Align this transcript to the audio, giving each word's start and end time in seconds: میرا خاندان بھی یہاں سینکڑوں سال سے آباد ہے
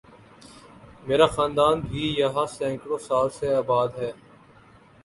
میرا 1.07 1.27
خاندان 1.35 1.75
بھی 1.81 2.03
یہاں 2.19 2.45
سینکڑوں 2.55 2.97
سال 3.07 3.27
سے 3.37 3.47
آباد 3.55 3.89
ہے 3.99 4.11